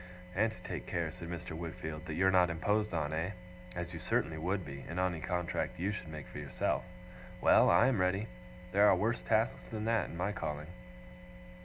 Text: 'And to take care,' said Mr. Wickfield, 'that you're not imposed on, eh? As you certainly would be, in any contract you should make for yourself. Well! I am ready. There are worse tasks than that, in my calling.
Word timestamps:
'And 0.33 0.51
to 0.51 0.63
take 0.63 0.87
care,' 0.87 1.11
said 1.11 1.29
Mr. 1.29 1.51
Wickfield, 1.55 2.07
'that 2.07 2.15
you're 2.15 2.31
not 2.31 2.49
imposed 2.49 2.91
on, 2.91 3.13
eh? 3.13 3.33
As 3.75 3.93
you 3.93 3.99
certainly 3.99 4.39
would 4.39 4.65
be, 4.65 4.83
in 4.89 4.97
any 4.97 5.19
contract 5.21 5.77
you 5.79 5.91
should 5.91 6.07
make 6.07 6.25
for 6.29 6.39
yourself. 6.39 6.83
Well! 7.39 7.69
I 7.69 7.85
am 7.85 8.01
ready. 8.01 8.27
There 8.71 8.87
are 8.87 8.95
worse 8.95 9.21
tasks 9.21 9.63
than 9.69 9.85
that, 9.85 10.09
in 10.09 10.17
my 10.17 10.31
calling. 10.31 10.69